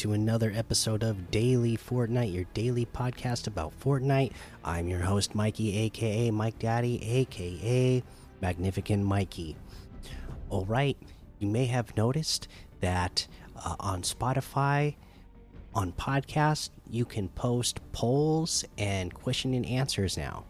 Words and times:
To 0.00 0.14
another 0.14 0.50
episode 0.56 1.02
of 1.02 1.30
Daily 1.30 1.76
Fortnite, 1.76 2.32
your 2.32 2.46
daily 2.54 2.86
podcast 2.86 3.46
about 3.46 3.78
Fortnite. 3.78 4.32
I'm 4.64 4.88
your 4.88 5.00
host, 5.00 5.34
Mikey, 5.34 5.76
aka 5.76 6.30
Mike 6.30 6.58
Daddy, 6.58 7.06
aka 7.06 8.02
Magnificent 8.40 9.04
Mikey. 9.04 9.58
All 10.48 10.64
right, 10.64 10.96
you 11.38 11.48
may 11.48 11.66
have 11.66 11.94
noticed 11.98 12.48
that 12.80 13.26
uh, 13.62 13.76
on 13.78 14.00
Spotify, 14.00 14.94
on 15.74 15.92
podcast, 15.92 16.70
you 16.88 17.04
can 17.04 17.28
post 17.28 17.80
polls 17.92 18.64
and 18.78 19.12
question 19.12 19.52
and 19.52 19.66
answers 19.66 20.16
now. 20.16 20.44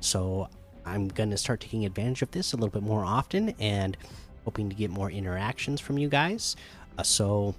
So 0.00 0.48
I'm 0.84 1.06
going 1.06 1.30
to 1.30 1.38
start 1.38 1.60
taking 1.60 1.86
advantage 1.86 2.22
of 2.22 2.32
this 2.32 2.52
a 2.52 2.56
little 2.56 2.68
bit 2.68 2.82
more 2.82 3.04
often 3.04 3.54
and 3.60 3.96
hoping 4.44 4.68
to 4.70 4.74
get 4.74 4.90
more 4.90 5.08
interactions 5.08 5.80
from 5.80 5.98
you 5.98 6.08
guys. 6.08 6.56
Uh, 6.98 7.04
so 7.04 7.54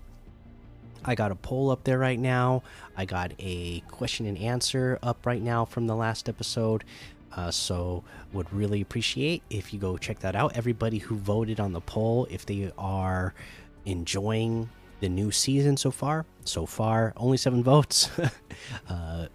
I 1.05 1.15
got 1.15 1.31
a 1.31 1.35
poll 1.35 1.69
up 1.69 1.83
there 1.83 1.99
right 1.99 2.19
now. 2.19 2.63
I 2.95 3.05
got 3.05 3.33
a 3.39 3.81
question 3.81 4.25
and 4.25 4.37
answer 4.37 4.99
up 5.03 5.25
right 5.25 5.41
now 5.41 5.65
from 5.65 5.87
the 5.87 5.95
last 5.95 6.29
episode. 6.29 6.83
Uh, 7.35 7.49
so 7.49 8.03
would 8.31 8.51
really 8.53 8.81
appreciate 8.81 9.41
if 9.49 9.73
you 9.73 9.79
go 9.79 9.97
check 9.97 10.19
that 10.19 10.35
out. 10.35 10.55
Everybody 10.55 10.99
who 10.99 11.15
voted 11.15 11.59
on 11.59 11.73
the 11.73 11.81
poll, 11.81 12.27
if 12.29 12.45
they 12.45 12.71
are 12.77 13.33
enjoying 13.85 14.69
the 14.99 15.09
new 15.09 15.31
season 15.31 15.75
so 15.75 15.91
far, 15.91 16.25
so 16.45 16.65
far 16.65 17.13
only 17.17 17.37
seven 17.37 17.63
votes. 17.73 18.09
uh, 18.87 19.27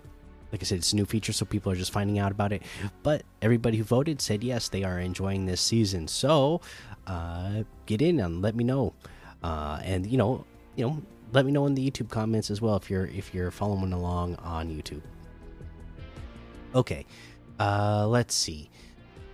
like 0.53 0.63
I 0.63 0.65
said, 0.65 0.79
it's 0.79 0.93
a 0.93 0.97
new 0.97 1.05
feature, 1.05 1.33
so 1.33 1.45
people 1.45 1.71
are 1.73 1.77
just 1.77 1.93
finding 1.93 2.19
out 2.19 2.33
about 2.33 2.53
it. 2.53 2.63
But 3.03 3.23
everybody 3.43 3.77
who 3.77 3.85
voted 3.85 4.21
said 4.23 4.43
yes, 4.43 4.69
they 4.69 4.83
are 4.83 4.99
enjoying 4.99 5.45
this 5.45 5.61
season. 5.61 6.09
So 6.09 6.63
uh, 7.07 7.65
get 7.87 8.01
in 8.01 8.21
and 8.21 8.41
let 8.41 8.57
me 8.57 8.65
know. 8.65 8.95
Uh, 9.43 9.81
and 9.83 10.07
you 10.07 10.17
know, 10.17 10.47
you 10.77 10.87
know, 10.87 11.03
let 11.33 11.45
me 11.45 11.53
know 11.53 11.67
in 11.67 11.75
the 11.75 11.91
YouTube 11.91 12.09
comments 12.09 12.51
as 12.51 12.61
well 12.61 12.77
if 12.77 12.91
you're 12.91 13.07
if 13.07 13.35
you're 13.35 13.51
following 13.51 13.93
along 13.93 14.37
on 14.37 14.69
YouTube. 14.69 15.03
Okay, 16.75 17.07
uh, 17.59 18.07
let's 18.07 18.35
see. 18.35 18.71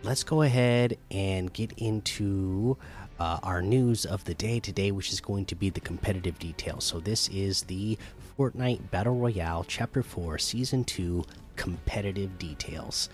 Let's 0.02 0.22
go 0.22 0.42
ahead 0.42 0.98
and 1.10 1.52
get 1.52 1.72
into 1.78 2.76
uh, 3.18 3.38
our 3.42 3.62
news 3.62 4.04
of 4.04 4.22
the 4.24 4.34
day 4.34 4.60
today, 4.60 4.90
which 4.90 5.12
is 5.12 5.20
going 5.20 5.46
to 5.46 5.54
be 5.54 5.70
the 5.70 5.80
competitive 5.80 6.38
details. 6.38 6.84
So 6.84 7.00
this 7.00 7.28
is 7.28 7.62
the 7.62 7.96
Fortnite 8.38 8.90
Battle 8.90 9.16
Royale 9.16 9.64
Chapter 9.66 10.02
Four, 10.02 10.38
Season 10.38 10.84
Two 10.84 11.24
competitive 11.56 12.38
details. 12.38 13.08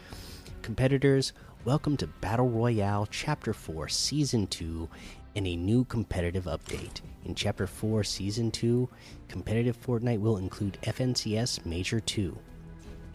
Competitors, 0.62 1.32
welcome 1.64 1.96
to 1.96 2.06
Battle 2.06 2.48
Royale 2.48 3.06
Chapter 3.10 3.52
4 3.52 3.88
Season 3.88 4.46
2 4.46 4.88
and 5.36 5.46
a 5.46 5.56
new 5.56 5.84
competitive 5.84 6.44
update. 6.44 7.00
In 7.24 7.34
Chapter 7.34 7.66
4 7.66 8.02
Season 8.04 8.50
2, 8.50 8.88
competitive 9.28 9.80
Fortnite 9.80 10.20
will 10.20 10.38
include 10.38 10.78
FNCS 10.82 11.64
Major 11.66 12.00
2 12.00 12.36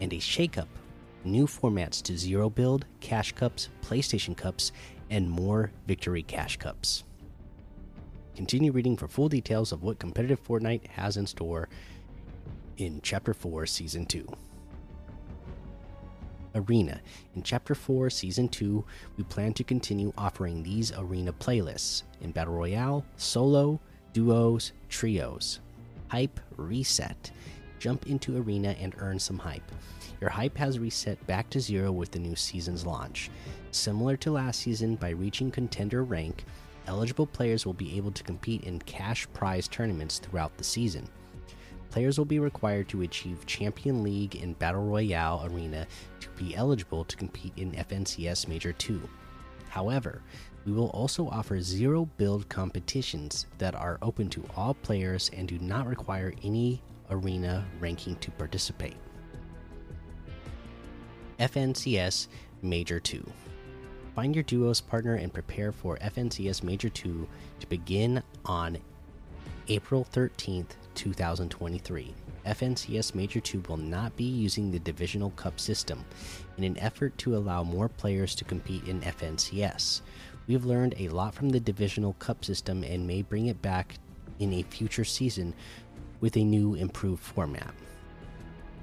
and 0.00 0.12
a 0.12 0.16
shakeup, 0.16 0.68
new 1.24 1.46
formats 1.46 2.02
to 2.02 2.16
Zero 2.16 2.48
Build, 2.48 2.86
Cash 3.00 3.32
Cups, 3.32 3.68
PlayStation 3.82 4.36
Cups, 4.36 4.72
and 5.10 5.30
more 5.30 5.70
Victory 5.86 6.22
Cash 6.22 6.56
Cups. 6.58 7.04
Continue 8.34 8.72
reading 8.72 8.96
for 8.96 9.08
full 9.08 9.28
details 9.28 9.72
of 9.72 9.82
what 9.82 9.98
competitive 9.98 10.42
Fortnite 10.46 10.86
has 10.88 11.16
in 11.16 11.26
store 11.26 11.68
in 12.76 13.00
Chapter 13.02 13.32
4 13.32 13.66
Season 13.66 14.04
2. 14.04 14.26
Arena. 16.56 17.00
In 17.34 17.42
Chapter 17.42 17.74
4, 17.74 18.10
Season 18.10 18.48
2, 18.48 18.84
we 19.16 19.24
plan 19.24 19.52
to 19.54 19.64
continue 19.64 20.12
offering 20.16 20.62
these 20.62 20.92
arena 20.96 21.32
playlists 21.32 22.02
in 22.22 22.32
Battle 22.32 22.54
Royale, 22.54 23.04
Solo, 23.16 23.78
Duos, 24.12 24.72
Trios. 24.88 25.60
Hype 26.08 26.40
Reset. 26.56 27.30
Jump 27.78 28.06
into 28.06 28.38
Arena 28.38 28.74
and 28.80 28.94
earn 28.98 29.18
some 29.18 29.38
hype. 29.38 29.70
Your 30.20 30.30
hype 30.30 30.56
has 30.56 30.78
reset 30.78 31.24
back 31.26 31.50
to 31.50 31.60
zero 31.60 31.92
with 31.92 32.10
the 32.10 32.18
new 32.18 32.34
season's 32.34 32.86
launch. 32.86 33.30
Similar 33.70 34.16
to 34.18 34.30
last 34.30 34.60
season, 34.60 34.96
by 34.96 35.10
reaching 35.10 35.50
contender 35.50 36.02
rank, 36.02 36.44
eligible 36.86 37.26
players 37.26 37.66
will 37.66 37.74
be 37.74 37.96
able 37.96 38.12
to 38.12 38.22
compete 38.22 38.64
in 38.64 38.78
cash 38.80 39.28
prize 39.34 39.68
tournaments 39.68 40.18
throughout 40.18 40.56
the 40.56 40.64
season 40.64 41.06
players 41.96 42.18
will 42.18 42.26
be 42.26 42.38
required 42.38 42.86
to 42.90 43.00
achieve 43.00 43.46
Champion 43.46 44.02
League 44.02 44.36
and 44.42 44.58
Battle 44.58 44.84
Royale 44.84 45.48
Arena 45.50 45.86
to 46.20 46.28
be 46.36 46.54
eligible 46.54 47.06
to 47.06 47.16
compete 47.16 47.54
in 47.56 47.72
FNCS 47.72 48.46
Major 48.48 48.74
2. 48.74 49.00
However, 49.70 50.20
we 50.66 50.72
will 50.72 50.90
also 50.90 51.26
offer 51.30 51.58
zero 51.58 52.04
build 52.18 52.50
competitions 52.50 53.46
that 53.56 53.74
are 53.74 53.96
open 54.02 54.28
to 54.28 54.44
all 54.54 54.74
players 54.74 55.30
and 55.34 55.48
do 55.48 55.58
not 55.58 55.86
require 55.86 56.34
any 56.42 56.82
arena 57.08 57.64
ranking 57.80 58.16
to 58.16 58.30
participate. 58.32 58.98
FNCS 61.38 62.28
Major 62.60 63.00
2 63.00 63.24
Find 64.14 64.34
your 64.36 64.44
duos 64.44 64.82
partner 64.82 65.14
and 65.14 65.32
prepare 65.32 65.72
for 65.72 65.96
FNCS 65.96 66.62
Major 66.62 66.90
2 66.90 67.26
to 67.60 67.66
begin 67.68 68.22
on 68.44 68.76
April 69.68 70.06
13th, 70.12 70.76
2023. 70.96 72.14
FNCS 72.46 73.14
Major 73.14 73.38
2 73.38 73.62
will 73.68 73.76
not 73.76 74.16
be 74.16 74.24
using 74.24 74.70
the 74.70 74.78
Divisional 74.78 75.30
Cup 75.30 75.60
system 75.60 76.04
in 76.56 76.64
an 76.64 76.78
effort 76.78 77.16
to 77.18 77.36
allow 77.36 77.62
more 77.62 77.88
players 77.88 78.34
to 78.34 78.44
compete 78.44 78.88
in 78.88 79.00
FNCS. 79.02 80.00
We 80.46 80.54
have 80.54 80.64
learned 80.64 80.94
a 80.98 81.08
lot 81.08 81.34
from 81.34 81.50
the 81.50 81.60
Divisional 81.60 82.14
Cup 82.14 82.44
system 82.44 82.82
and 82.82 83.06
may 83.06 83.22
bring 83.22 83.46
it 83.46 83.60
back 83.62 83.96
in 84.38 84.52
a 84.54 84.62
future 84.62 85.04
season 85.04 85.54
with 86.20 86.36
a 86.36 86.44
new 86.44 86.74
improved 86.74 87.22
format. 87.22 87.74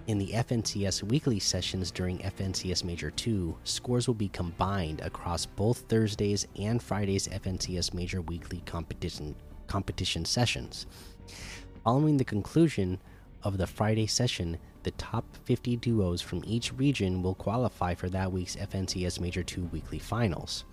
In 0.07 0.18
the 0.18 0.34
FNCS 0.34 1.03
weekly 1.03 1.40
sessions 1.40 1.90
during 1.90 2.19
FNCS 2.19 2.84
Major 2.84 3.09
2, 3.09 3.57
scores 3.63 4.07
will 4.07 4.13
be 4.13 4.28
combined 4.28 5.00
across 5.00 5.45
both 5.45 5.80
Thursdays 5.88 6.45
and 6.59 6.84
Fridays 6.84 7.30
FNCS 7.30 7.94
Major 7.94 8.22
weekly 8.22 8.62
competition 8.66 9.35
competition 9.68 10.25
sessions. 10.25 10.85
Following 11.84 12.16
the 12.16 12.24
conclusion 12.24 13.02
of 13.44 13.58
the 13.58 13.68
Friday 13.68 14.08
session, 14.08 14.58
the 14.84 14.92
top 14.92 15.26
50 15.44 15.76
duos 15.76 16.22
from 16.22 16.42
each 16.48 16.72
region 16.72 17.22
will 17.22 17.36
qualify 17.36 17.94
for 17.94 18.10
that 18.10 18.32
week's 18.32 18.56
FNCS 18.56 19.20
Major 19.20 19.44
2 19.44 19.66
weekly 19.66 20.00
finals. 20.00 20.64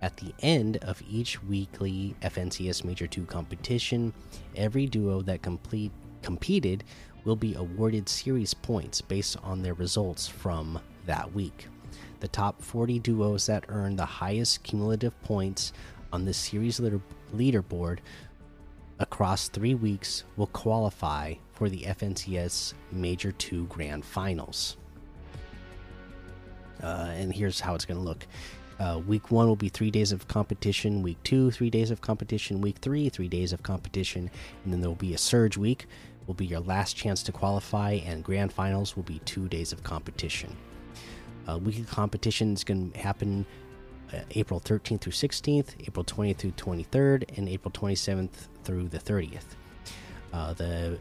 At 0.00 0.16
the 0.16 0.32
end 0.42 0.76
of 0.76 1.02
each 1.10 1.42
weekly 1.42 2.14
FNCS 2.22 2.84
Major 2.84 3.08
2 3.08 3.24
competition, 3.24 4.14
every 4.54 4.86
duo 4.86 5.22
that 5.22 5.42
complete 5.42 5.90
competed 6.22 6.84
will 7.24 7.34
be 7.34 7.54
awarded 7.54 8.08
series 8.08 8.54
points 8.54 9.00
based 9.00 9.36
on 9.42 9.60
their 9.60 9.74
results 9.74 10.28
from 10.28 10.78
that 11.04 11.32
week. 11.32 11.66
The 12.20 12.28
top 12.28 12.62
40 12.62 13.00
duos 13.00 13.46
that 13.46 13.64
earn 13.68 13.96
the 13.96 14.06
highest 14.06 14.62
cumulative 14.62 15.20
points 15.22 15.72
on 16.12 16.24
the 16.24 16.32
series 16.32 16.78
leader 16.78 17.00
leaderboard 17.34 17.98
across 18.98 19.48
three 19.48 19.74
weeks 19.74 20.24
will 20.36 20.46
qualify 20.48 21.34
for 21.52 21.68
the 21.68 21.82
FNCS 21.82 22.74
Major 22.92 23.32
2 23.32 23.66
Grand 23.66 24.04
Finals. 24.04 24.76
Uh, 26.82 27.12
and 27.14 27.32
here's 27.32 27.60
how 27.60 27.74
it's 27.74 27.84
going 27.84 27.98
to 27.98 28.04
look. 28.04 28.26
Uh, 28.78 29.00
week 29.06 29.30
one 29.30 29.46
will 29.46 29.56
be 29.56 29.68
three 29.68 29.90
days 29.90 30.12
of 30.12 30.26
competition. 30.26 31.02
Week 31.02 31.16
two, 31.22 31.50
three 31.50 31.70
days 31.70 31.90
of 31.90 32.00
competition. 32.00 32.60
Week 32.60 32.78
three, 32.78 33.08
three 33.08 33.28
days 33.28 33.52
of 33.52 33.62
competition. 33.62 34.30
And 34.64 34.72
then 34.72 34.80
there 34.80 34.90
will 34.90 34.96
be 34.96 35.14
a 35.14 35.18
surge 35.18 35.56
week, 35.56 35.86
will 36.26 36.34
be 36.34 36.46
your 36.46 36.60
last 36.60 36.96
chance 36.96 37.22
to 37.24 37.32
qualify, 37.32 37.92
and 38.04 38.24
grand 38.24 38.52
finals 38.52 38.96
will 38.96 39.04
be 39.04 39.20
two 39.20 39.48
days 39.48 39.72
of 39.72 39.82
competition. 39.84 40.56
Uh, 41.46 41.58
weekly 41.58 41.84
competition 41.84 42.52
is 42.52 42.64
going 42.64 42.90
to 42.90 42.98
happen 42.98 43.46
April 44.32 44.60
13th 44.60 45.00
through 45.00 45.12
16th, 45.12 45.74
April 45.86 46.04
20th 46.04 46.38
through 46.38 46.52
23rd, 46.52 47.36
and 47.36 47.48
April 47.48 47.72
27th 47.72 48.48
through 48.62 48.88
the 48.88 48.98
30th. 48.98 49.56
Uh, 50.32 50.52
the 50.52 50.98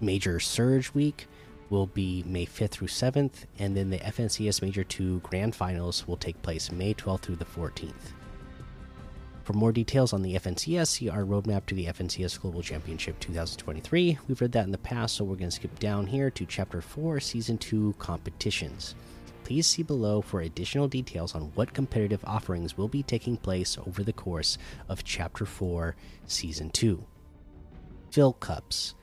major 0.00 0.40
surge 0.40 0.92
week 0.94 1.26
will 1.70 1.86
be 1.86 2.22
May 2.26 2.44
5th 2.44 2.70
through 2.70 2.88
7th, 2.88 3.46
and 3.58 3.76
then 3.76 3.90
the 3.90 3.98
FNCS 3.98 4.60
Major 4.60 4.84
2 4.84 5.20
Grand 5.20 5.54
Finals 5.54 6.06
will 6.06 6.18
take 6.18 6.40
place 6.42 6.70
May 6.70 6.92
12th 6.92 7.20
through 7.22 7.36
the 7.36 7.44
14th. 7.44 8.12
For 9.44 9.54
more 9.54 9.72
details 9.72 10.12
on 10.12 10.22
the 10.22 10.34
FNCS, 10.34 10.86
see 10.86 11.08
our 11.08 11.24
roadmap 11.24 11.66
to 11.66 11.74
the 11.74 11.86
FNCS 11.86 12.40
Global 12.40 12.62
Championship 12.62 13.18
2023. 13.18 14.18
We've 14.28 14.40
read 14.40 14.52
that 14.52 14.66
in 14.66 14.70
the 14.70 14.78
past, 14.78 15.16
so 15.16 15.24
we're 15.24 15.34
going 15.34 15.50
to 15.50 15.56
skip 15.56 15.76
down 15.80 16.06
here 16.06 16.30
to 16.30 16.46
Chapter 16.46 16.80
4, 16.80 17.18
Season 17.18 17.58
2 17.58 17.96
Competitions. 17.98 18.94
Please 19.44 19.66
see 19.66 19.82
below 19.82 20.20
for 20.20 20.40
additional 20.40 20.88
details 20.88 21.34
on 21.34 21.52
what 21.54 21.74
competitive 21.74 22.24
offerings 22.24 22.76
will 22.76 22.88
be 22.88 23.02
taking 23.02 23.36
place 23.36 23.76
over 23.86 24.02
the 24.02 24.12
course 24.12 24.56
of 24.88 25.04
Chapter 25.04 25.44
4, 25.44 25.96
Season 26.26 26.70
2. 26.70 27.04
Fill 28.10 28.34
Cups. 28.34 28.94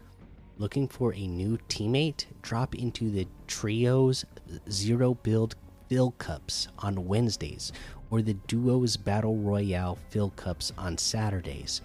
Looking 0.58 0.88
for 0.88 1.14
a 1.14 1.28
new 1.28 1.58
teammate? 1.68 2.26
Drop 2.42 2.76
into 2.76 3.10
the 3.12 3.28
Trios 3.48 4.26
Zero 4.70 5.14
Build 5.14 5.56
Fill 5.90 6.12
Cups 6.12 6.68
on 6.80 7.08
Wednesdays 7.08 7.72
or 8.10 8.22
the 8.22 8.36
Duos 8.48 8.98
Battle 8.98 9.36
Royale 9.38 9.98
Fill 10.10 10.32
Cups 10.32 10.72
on 10.78 10.98
Saturdays. 10.98 11.82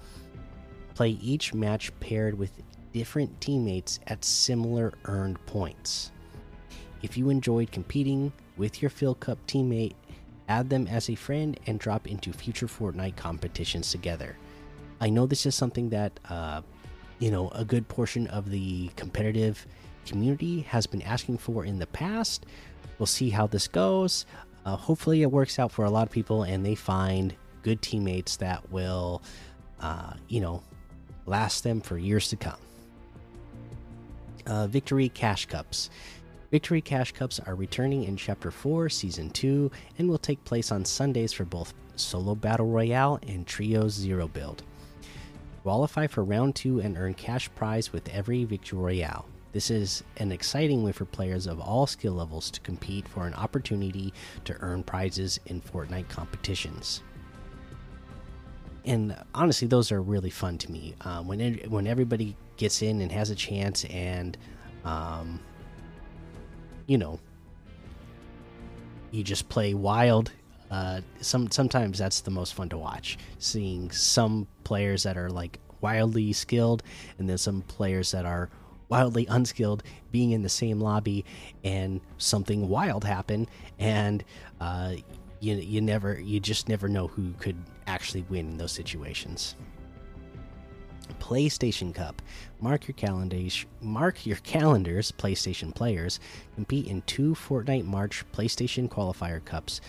Play 0.94 1.10
each 1.10 1.54
match 1.54 1.92
paired 2.00 2.38
with 2.38 2.52
different 2.92 3.40
teammates 3.40 3.98
at 4.06 4.24
similar 4.24 4.92
earned 5.06 5.44
points. 5.46 6.12
If 7.02 7.18
you 7.18 7.28
enjoyed 7.28 7.72
competing 7.72 8.32
with 8.56 8.82
your 8.82 8.90
Fill 8.90 9.14
Cup 9.14 9.38
teammate, 9.46 9.94
add 10.48 10.70
them 10.70 10.86
as 10.86 11.08
a 11.08 11.14
friend 11.14 11.58
and 11.66 11.78
drop 11.78 12.06
into 12.06 12.32
future 12.32 12.66
Fortnite 12.66 13.16
competitions 13.16 13.90
together. 13.90 14.36
I 15.00 15.10
know 15.10 15.26
this 15.26 15.46
is 15.46 15.54
something 15.54 15.88
that, 15.90 16.18
uh, 16.28 16.62
you 17.18 17.30
know, 17.30 17.48
a 17.50 17.64
good 17.64 17.88
portion 17.88 18.26
of 18.28 18.50
the 18.50 18.88
competitive 18.96 19.66
community 20.06 20.60
has 20.62 20.86
been 20.86 21.02
asking 21.02 21.38
for 21.38 21.64
in 21.64 21.78
the 21.78 21.86
past. 21.86 22.46
We'll 22.98 23.06
see 23.06 23.30
how 23.30 23.46
this 23.46 23.66
goes. 23.68 24.26
Uh, 24.64 24.76
hopefully, 24.76 25.22
it 25.22 25.30
works 25.30 25.58
out 25.58 25.72
for 25.72 25.84
a 25.84 25.90
lot 25.90 26.06
of 26.06 26.12
people 26.12 26.44
and 26.44 26.64
they 26.64 26.74
find 26.74 27.34
good 27.62 27.82
teammates 27.82 28.36
that 28.36 28.70
will, 28.70 29.22
uh, 29.80 30.14
you 30.28 30.40
know, 30.40 30.62
last 31.26 31.64
them 31.64 31.80
for 31.80 31.98
years 31.98 32.28
to 32.28 32.36
come. 32.36 32.58
Uh, 34.46 34.66
Victory 34.66 35.08
Cash 35.08 35.46
Cups. 35.46 35.90
Victory 36.54 36.80
Cash 36.80 37.10
Cups 37.10 37.40
are 37.40 37.56
returning 37.56 38.04
in 38.04 38.16
Chapter 38.16 38.52
4, 38.52 38.88
Season 38.88 39.28
2, 39.28 39.72
and 39.98 40.08
will 40.08 40.18
take 40.18 40.44
place 40.44 40.70
on 40.70 40.84
Sundays 40.84 41.32
for 41.32 41.44
both 41.44 41.74
Solo 41.96 42.36
Battle 42.36 42.68
Royale 42.68 43.18
and 43.26 43.44
Trio 43.44 43.88
Zero 43.88 44.28
build. 44.28 44.62
Qualify 45.64 46.06
for 46.06 46.22
Round 46.22 46.54
2 46.54 46.78
and 46.78 46.96
earn 46.96 47.14
cash 47.14 47.52
prize 47.56 47.92
with 47.92 48.08
every 48.08 48.44
Victory 48.44 48.78
Royale. 48.78 49.26
This 49.50 49.68
is 49.68 50.04
an 50.18 50.30
exciting 50.30 50.84
way 50.84 50.92
for 50.92 51.06
players 51.06 51.48
of 51.48 51.58
all 51.58 51.88
skill 51.88 52.12
levels 52.12 52.52
to 52.52 52.60
compete 52.60 53.08
for 53.08 53.26
an 53.26 53.34
opportunity 53.34 54.14
to 54.44 54.56
earn 54.60 54.84
prizes 54.84 55.40
in 55.46 55.60
Fortnite 55.60 56.08
competitions. 56.08 57.02
And 58.84 59.16
honestly, 59.34 59.66
those 59.66 59.90
are 59.90 60.00
really 60.00 60.30
fun 60.30 60.58
to 60.58 60.70
me. 60.70 60.94
Um, 61.00 61.26
when 61.26 61.40
it, 61.40 61.68
when 61.68 61.88
everybody 61.88 62.36
gets 62.56 62.80
in 62.80 63.00
and 63.00 63.10
has 63.10 63.30
a 63.30 63.34
chance, 63.34 63.84
and 63.86 64.38
um, 64.84 65.40
you 66.86 66.98
know, 66.98 67.18
you 69.10 69.22
just 69.22 69.48
play 69.48 69.74
wild. 69.74 70.32
Uh, 70.70 71.00
some 71.20 71.50
sometimes 71.50 71.98
that's 71.98 72.20
the 72.20 72.30
most 72.30 72.54
fun 72.54 72.68
to 72.70 72.78
watch. 72.78 73.18
Seeing 73.38 73.90
some 73.90 74.46
players 74.64 75.04
that 75.04 75.16
are 75.16 75.30
like 75.30 75.58
wildly 75.80 76.32
skilled, 76.32 76.82
and 77.18 77.28
then 77.28 77.38
some 77.38 77.62
players 77.62 78.10
that 78.12 78.24
are 78.24 78.50
wildly 78.88 79.26
unskilled 79.28 79.82
being 80.12 80.32
in 80.32 80.42
the 80.42 80.48
same 80.48 80.78
lobby 80.80 81.24
and 81.64 82.00
something 82.18 82.68
wild 82.68 83.02
happen 83.02 83.48
and 83.78 84.22
uh, 84.60 84.94
you 85.40 85.54
you 85.56 85.80
never 85.80 86.20
you 86.20 86.38
just 86.38 86.68
never 86.68 86.88
know 86.88 87.06
who 87.06 87.32
could 87.40 87.56
actually 87.86 88.24
win 88.28 88.50
in 88.50 88.56
those 88.56 88.72
situations. 88.72 89.54
PlayStation 91.20 91.94
Cup. 91.94 92.22
Mark 92.60 92.88
your 92.88 92.94
calendars. 92.94 93.66
Mark 93.80 94.26
your 94.26 94.38
calendars. 94.38 95.12
PlayStation 95.12 95.74
players 95.74 96.20
compete 96.54 96.86
in 96.86 97.02
two 97.02 97.34
Fortnite 97.34 97.84
March 97.84 98.24
PlayStation 98.32 98.88
Qualifier 98.88 99.44
Cups, 99.44 99.80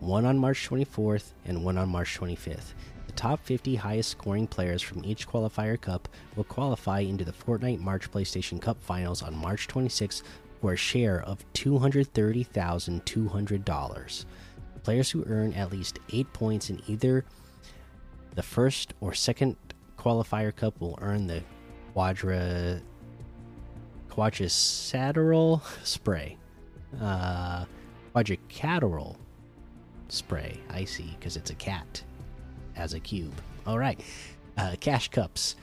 one 0.00 0.24
on 0.24 0.38
March 0.38 0.68
24th 0.68 1.32
and 1.44 1.64
one 1.64 1.78
on 1.78 1.88
March 1.88 2.18
25th. 2.18 2.74
The 3.06 3.12
top 3.12 3.44
50 3.44 3.76
highest 3.76 4.10
scoring 4.10 4.46
players 4.46 4.82
from 4.82 5.04
each 5.04 5.28
qualifier 5.28 5.80
cup 5.80 6.08
will 6.34 6.44
qualify 6.44 7.00
into 7.00 7.24
the 7.24 7.32
Fortnite 7.32 7.80
March 7.80 8.10
PlayStation 8.10 8.60
Cup 8.60 8.82
finals 8.82 9.22
on 9.22 9.36
March 9.36 9.68
26th 9.68 10.22
for 10.60 10.72
a 10.72 10.76
share 10.76 11.22
of 11.22 11.44
$230,200. 11.52 14.24
Players 14.82 15.10
who 15.10 15.24
earn 15.28 15.52
at 15.52 15.70
least 15.70 15.98
8 16.12 16.32
points 16.32 16.70
in 16.70 16.82
either 16.86 17.24
the 18.34 18.42
first 18.42 18.94
or 19.00 19.12
second 19.12 19.56
qualifier 20.02 20.54
cup 20.54 20.80
will 20.80 20.98
earn 21.00 21.26
the 21.26 21.42
quadra 21.92 22.80
quadrilateral 24.08 25.62
spray. 25.82 26.36
Uh 27.00 27.64
quadrilateral 28.12 29.16
spray. 30.08 30.60
I 30.68 30.84
see 30.84 31.16
because 31.18 31.36
it's 31.36 31.50
a 31.50 31.54
cat 31.54 32.02
as 32.76 32.94
a 32.94 33.00
cube. 33.00 33.34
All 33.66 33.78
right, 33.78 34.00
uh, 34.58 34.74
cash 34.80 35.08
cups. 35.08 35.56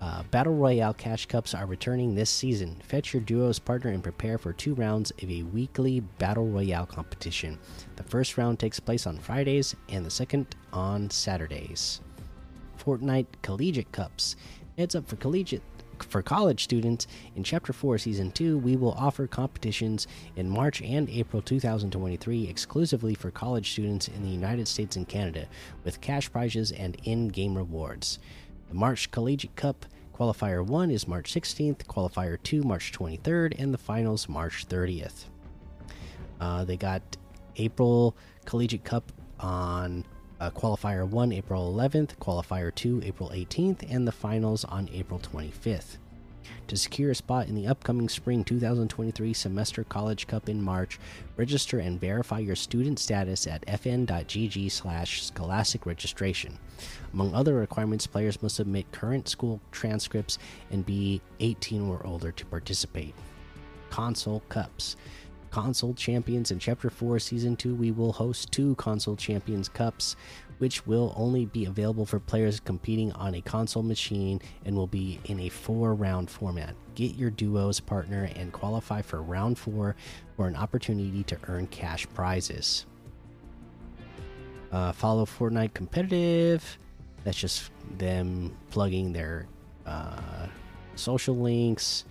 Uh, 0.00 0.22
Battle 0.30 0.54
Royale 0.54 0.94
Cash 0.94 1.26
Cups 1.26 1.54
are 1.54 1.66
returning 1.66 2.14
this 2.14 2.30
season. 2.30 2.80
Fetch 2.84 3.12
your 3.12 3.20
duo's 3.22 3.58
partner 3.58 3.90
and 3.90 4.00
prepare 4.00 4.38
for 4.38 4.52
two 4.52 4.74
rounds 4.74 5.10
of 5.22 5.28
a 5.28 5.42
weekly 5.42 5.98
Battle 5.98 6.46
Royale 6.46 6.86
competition. 6.86 7.58
The 7.96 8.04
first 8.04 8.38
round 8.38 8.60
takes 8.60 8.78
place 8.78 9.08
on 9.08 9.18
Fridays 9.18 9.74
and 9.88 10.06
the 10.06 10.10
second 10.10 10.54
on 10.72 11.10
Saturdays. 11.10 12.00
Fortnite 12.78 13.26
Collegiate 13.42 13.92
Cups. 13.92 14.36
Heads 14.76 14.94
up 14.94 15.08
for 15.08 15.16
collegiate 15.16 15.62
for 16.04 16.22
college 16.22 16.62
students, 16.64 17.06
in 17.34 17.42
Chapter 17.42 17.72
4, 17.72 17.98
Season 17.98 18.30
2, 18.30 18.58
we 18.58 18.76
will 18.76 18.92
offer 18.92 19.26
competitions 19.26 20.06
in 20.36 20.48
March 20.48 20.80
and 20.80 21.08
April 21.10 21.42
2023 21.42 22.48
exclusively 22.48 23.14
for 23.14 23.30
college 23.30 23.72
students 23.72 24.08
in 24.08 24.22
the 24.22 24.28
United 24.28 24.68
States 24.68 24.96
and 24.96 25.08
Canada, 25.08 25.46
with 25.84 26.00
cash 26.00 26.30
prizes 26.30 26.72
and 26.72 26.96
in 27.04 27.28
game 27.28 27.56
rewards. 27.56 28.18
The 28.68 28.74
March 28.74 29.10
Collegiate 29.10 29.56
Cup 29.56 29.86
Qualifier 30.14 30.66
1 30.66 30.90
is 30.90 31.06
March 31.06 31.32
16th, 31.32 31.84
Qualifier 31.84 32.42
2 32.42 32.62
March 32.62 32.92
23rd, 32.92 33.54
and 33.58 33.72
the 33.72 33.78
finals 33.78 34.28
March 34.28 34.66
30th. 34.68 35.26
Uh, 36.40 36.64
they 36.64 36.76
got 36.76 37.02
April 37.56 38.16
Collegiate 38.44 38.84
Cup 38.84 39.12
on 39.38 40.04
uh, 40.40 40.50
qualifier 40.50 41.06
1 41.06 41.32
April 41.32 41.72
11th, 41.72 42.16
qualifier 42.16 42.74
2 42.74 43.02
April 43.04 43.30
18th, 43.30 43.86
and 43.90 44.06
the 44.06 44.12
finals 44.12 44.64
on 44.64 44.88
April 44.92 45.20
25th. 45.20 45.96
To 46.68 46.76
secure 46.76 47.10
a 47.10 47.14
spot 47.14 47.48
in 47.48 47.54
the 47.54 47.66
upcoming 47.66 48.08
spring 48.08 48.42
2023 48.44 49.32
Semester 49.32 49.84
College 49.84 50.26
Cup 50.26 50.48
in 50.48 50.62
March, 50.62 50.98
register 51.36 51.78
and 51.78 52.00
verify 52.00 52.38
your 52.38 52.56
student 52.56 52.98
status 52.98 53.46
at 53.46 53.66
fn.gg/scholastic 53.66 55.86
registration. 55.86 56.58
Among 57.12 57.34
other 57.34 57.54
requirements, 57.54 58.06
players 58.06 58.42
must 58.42 58.56
submit 58.56 58.90
current 58.92 59.28
school 59.28 59.60
transcripts 59.72 60.38
and 60.70 60.86
be 60.86 61.20
18 61.40 61.88
or 61.88 62.06
older 62.06 62.32
to 62.32 62.46
participate. 62.46 63.14
Console 63.90 64.42
Cups 64.48 64.96
console 65.50 65.94
champions 65.94 66.50
in 66.50 66.58
chapter 66.58 66.90
4 66.90 67.18
season 67.18 67.56
2 67.56 67.74
we 67.74 67.90
will 67.90 68.12
host 68.12 68.52
two 68.52 68.74
console 68.76 69.16
champions 69.16 69.68
cups 69.68 70.16
which 70.58 70.86
will 70.86 71.14
only 71.16 71.46
be 71.46 71.64
available 71.64 72.04
for 72.04 72.18
players 72.20 72.60
competing 72.60 73.12
on 73.12 73.34
a 73.34 73.40
console 73.40 73.82
machine 73.82 74.40
and 74.64 74.76
will 74.76 74.86
be 74.86 75.20
in 75.24 75.40
a 75.40 75.48
four 75.48 75.94
round 75.94 76.28
format. 76.28 76.74
Get 76.94 77.14
your 77.14 77.30
duos 77.30 77.80
partner 77.80 78.28
and 78.36 78.52
qualify 78.52 79.02
for 79.02 79.22
round 79.22 79.58
4 79.58 79.96
for 80.36 80.46
an 80.46 80.56
opportunity 80.56 81.22
to 81.24 81.38
earn 81.48 81.66
cash 81.68 82.06
prizes. 82.14 82.86
Uh, 84.70 84.92
follow 84.92 85.24
fortnite 85.24 85.74
competitive. 85.74 86.78
That's 87.24 87.38
just 87.38 87.70
them 87.96 88.56
plugging 88.70 89.12
their 89.12 89.46
uh, 89.86 90.46
social 90.94 91.36
links 91.36 92.04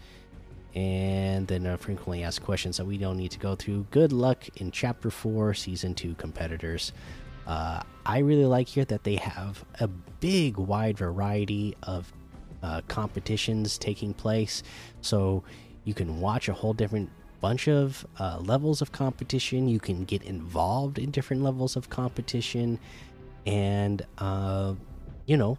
and 0.75 1.47
then 1.47 1.65
uh, 1.65 1.77
frequently 1.77 2.23
asked 2.23 2.43
questions 2.43 2.77
that 2.77 2.85
we 2.85 2.97
don't 2.97 3.17
need 3.17 3.31
to 3.31 3.39
go 3.39 3.55
through. 3.55 3.87
Good 3.91 4.11
luck 4.11 4.47
in 4.57 4.71
Chapter 4.71 5.09
4, 5.09 5.53
Season 5.53 5.93
2 5.95 6.15
competitors. 6.15 6.91
Uh, 7.47 7.81
I 8.05 8.19
really 8.19 8.45
like 8.45 8.67
here 8.67 8.85
that 8.85 9.03
they 9.03 9.15
have 9.15 9.63
a 9.79 9.87
big, 9.87 10.57
wide 10.57 10.97
variety 10.97 11.75
of 11.83 12.11
uh, 12.61 12.81
competitions 12.87 13.77
taking 13.77 14.13
place. 14.13 14.63
So 15.01 15.43
you 15.85 15.93
can 15.93 16.19
watch 16.19 16.49
a 16.49 16.53
whole 16.53 16.73
different 16.73 17.09
bunch 17.39 17.67
of 17.67 18.05
uh, 18.19 18.39
levels 18.39 18.81
of 18.81 18.91
competition. 18.91 19.67
You 19.67 19.79
can 19.79 20.03
get 20.03 20.23
involved 20.23 20.99
in 20.99 21.11
different 21.11 21.43
levels 21.43 21.75
of 21.75 21.89
competition. 21.89 22.79
And, 23.45 24.05
uh, 24.17 24.73
you 25.25 25.37
know, 25.37 25.57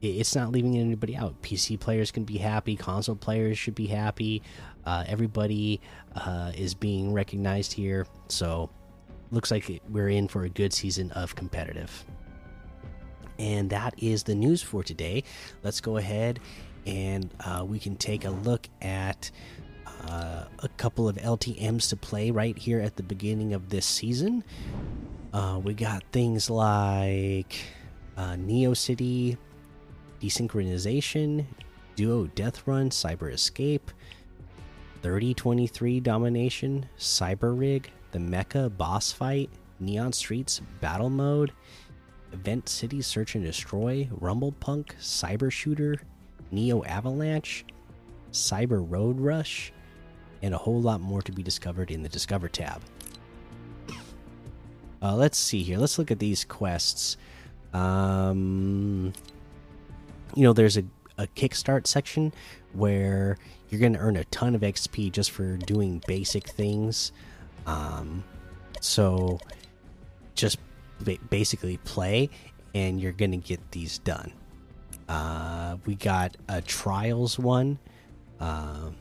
it's 0.00 0.34
not 0.34 0.52
leaving 0.52 0.78
anybody 0.78 1.16
out. 1.16 1.40
PC 1.42 1.78
players 1.78 2.10
can 2.10 2.24
be 2.24 2.38
happy, 2.38 2.76
console 2.76 3.16
players 3.16 3.58
should 3.58 3.74
be 3.74 3.86
happy. 3.86 4.42
Uh, 4.84 5.04
everybody 5.06 5.80
uh, 6.14 6.52
is 6.56 6.74
being 6.74 7.12
recognized 7.12 7.72
here, 7.72 8.06
so 8.28 8.70
looks 9.30 9.50
like 9.50 9.82
we're 9.88 10.08
in 10.08 10.28
for 10.28 10.44
a 10.44 10.48
good 10.48 10.72
season 10.72 11.10
of 11.12 11.34
competitive. 11.34 12.04
And 13.38 13.70
that 13.70 13.94
is 14.02 14.24
the 14.24 14.34
news 14.34 14.62
for 14.62 14.82
today. 14.82 15.22
Let's 15.62 15.80
go 15.80 15.96
ahead 15.96 16.40
and 16.86 17.32
uh, 17.44 17.64
we 17.66 17.78
can 17.78 17.96
take 17.96 18.24
a 18.24 18.30
look 18.30 18.68
at 18.80 19.30
uh, 20.08 20.44
a 20.60 20.68
couple 20.76 21.08
of 21.08 21.16
LTMs 21.16 21.88
to 21.90 21.96
play 21.96 22.30
right 22.30 22.56
here 22.56 22.80
at 22.80 22.96
the 22.96 23.02
beginning 23.02 23.52
of 23.52 23.68
this 23.68 23.86
season. 23.86 24.42
Uh, 25.32 25.60
we 25.62 25.74
got 25.74 26.02
things 26.12 26.48
like 26.48 27.60
uh, 28.16 28.36
Neo 28.36 28.74
City 28.74 29.36
Desynchronization, 30.20 31.44
Duo 31.96 32.26
Death 32.34 32.66
Run, 32.66 32.90
Cyber 32.90 33.32
Escape, 33.32 33.90
3023 35.02 36.00
Domination, 36.00 36.86
Cyber 36.98 37.58
Rig, 37.58 37.90
the 38.12 38.18
Mecha 38.18 38.76
Boss 38.76 39.12
Fight, 39.12 39.50
Neon 39.80 40.12
Streets 40.12 40.60
Battle 40.80 41.10
Mode, 41.10 41.52
Event 42.32 42.68
City 42.68 43.00
Search 43.00 43.34
and 43.34 43.44
Destroy, 43.44 44.08
Rumble 44.12 44.52
Punk, 44.52 44.96
Cyber 45.00 45.50
Shooter, 45.50 45.96
Neo 46.50 46.84
Avalanche, 46.84 47.64
Cyber 48.32 48.84
Road 48.88 49.20
Rush, 49.20 49.72
and 50.42 50.54
a 50.54 50.58
whole 50.58 50.80
lot 50.80 51.00
more 51.00 51.22
to 51.22 51.32
be 51.32 51.42
discovered 51.42 51.90
in 51.90 52.02
the 52.02 52.08
Discover 52.08 52.48
tab. 52.48 52.82
Uh, 55.00 55.14
let's 55.14 55.38
see 55.38 55.62
here. 55.62 55.78
Let's 55.78 55.98
look 55.98 56.10
at 56.10 56.18
these 56.18 56.44
quests. 56.44 57.16
Um, 57.72 59.12
you 60.38 60.44
know, 60.44 60.52
there's 60.52 60.76
a, 60.76 60.84
a 61.18 61.26
kickstart 61.26 61.88
section 61.88 62.32
where 62.72 63.36
you're 63.68 63.80
going 63.80 63.94
to 63.94 63.98
earn 63.98 64.16
a 64.16 64.22
ton 64.26 64.54
of 64.54 64.60
XP 64.60 65.10
just 65.10 65.32
for 65.32 65.56
doing 65.56 66.00
basic 66.06 66.48
things. 66.48 67.10
Um, 67.66 68.22
so 68.80 69.40
just 70.36 70.58
basically 71.28 71.78
play 71.78 72.30
and 72.72 73.00
you're 73.00 73.10
going 73.10 73.32
to 73.32 73.36
get 73.36 73.72
these 73.72 73.98
done. 73.98 74.32
Uh, 75.08 75.78
we 75.86 75.96
got 75.96 76.36
a 76.48 76.62
trials 76.62 77.36
one. 77.36 77.80
Um, 78.38 78.94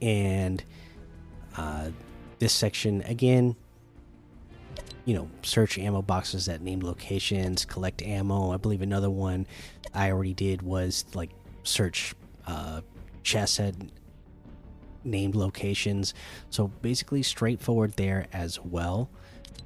and 0.00 0.62
uh, 1.56 1.88
this 2.38 2.52
section 2.52 3.02
again 3.02 3.56
you 5.10 5.16
know 5.16 5.28
search 5.42 5.76
ammo 5.76 6.00
boxes 6.00 6.48
at 6.48 6.62
named 6.62 6.84
locations 6.84 7.64
collect 7.64 8.00
ammo. 8.00 8.52
I 8.52 8.58
believe 8.58 8.80
another 8.80 9.10
one 9.10 9.44
i 9.92 10.12
already 10.12 10.34
did 10.34 10.62
was 10.62 11.04
like 11.14 11.30
search 11.64 12.14
uh 12.46 12.80
chests 13.24 13.58
at 13.58 13.74
named 15.02 15.34
locations. 15.34 16.14
So 16.50 16.68
basically 16.80 17.24
straightforward 17.24 17.94
there 17.94 18.28
as 18.32 18.60
well. 18.60 19.10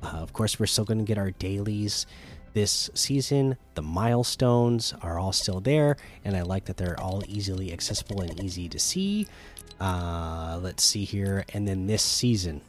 Uh, 0.03 0.17
of 0.17 0.33
course 0.33 0.59
we're 0.59 0.65
still 0.65 0.87
going 0.87 0.99
to 0.99 1.05
get 1.05 1.19
our 1.19 1.33
dailies. 1.33 2.07
This 2.55 2.89
season 2.95 3.59
the 3.75 3.83
milestones 3.83 4.95
are 5.03 5.19
all 5.19 5.33
still 5.33 5.61
there 5.61 5.99
and 6.25 6.35
i 6.39 6.41
like 6.41 6.65
that 6.65 6.79
they're 6.79 6.99
all 6.99 7.23
easily 7.29 7.71
accessible 7.71 8.23
and 8.23 8.43
easy 8.43 8.67
to 8.71 8.79
see. 8.79 9.27
Uh 9.79 10.59
let's 10.63 10.83
see 10.83 11.05
here. 11.05 11.45
And 11.53 11.69
then 11.69 11.87
this 11.87 12.03
season. 12.03 12.63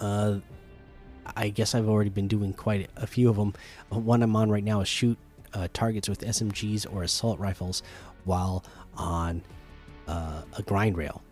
Uh 0.00 0.40
I 1.36 1.48
guess 1.48 1.74
I've 1.74 1.88
already 1.88 2.10
been 2.10 2.28
doing 2.28 2.52
quite 2.52 2.90
a 2.96 3.06
few 3.06 3.28
of 3.28 3.36
them. 3.36 3.54
Uh, 3.92 3.98
one 3.98 4.22
I'm 4.22 4.36
on 4.36 4.50
right 4.50 4.64
now 4.64 4.80
is 4.80 4.88
shoot 4.88 5.18
uh, 5.52 5.68
targets 5.72 6.08
with 6.08 6.20
SMGs 6.20 6.86
or 6.92 7.02
assault 7.02 7.38
rifles 7.38 7.82
while 8.24 8.64
on 8.96 9.42
uh, 10.06 10.42
a 10.56 10.62
grind 10.62 10.96
rail. 10.96 11.22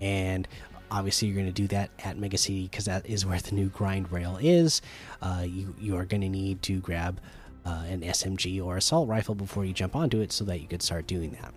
And 0.00 0.48
obviously, 0.90 1.28
you're 1.28 1.36
going 1.36 1.46
to 1.46 1.52
do 1.52 1.68
that 1.68 1.90
at 2.04 2.18
Mega 2.18 2.38
City 2.38 2.64
because 2.64 2.86
that 2.86 3.06
is 3.06 3.24
where 3.24 3.38
the 3.38 3.54
new 3.54 3.68
grind 3.68 4.10
rail 4.10 4.38
is. 4.40 4.82
Uh, 5.20 5.44
you 5.46 5.74
you 5.78 5.96
are 5.96 6.04
going 6.04 6.22
to 6.22 6.28
need 6.28 6.62
to 6.62 6.80
grab 6.80 7.20
uh, 7.64 7.84
an 7.88 8.00
SMG 8.00 8.64
or 8.64 8.76
assault 8.76 9.08
rifle 9.08 9.34
before 9.34 9.64
you 9.64 9.72
jump 9.72 9.94
onto 9.94 10.20
it 10.20 10.32
so 10.32 10.44
that 10.44 10.60
you 10.60 10.66
could 10.66 10.82
start 10.82 11.06
doing 11.06 11.36
that. 11.40 11.54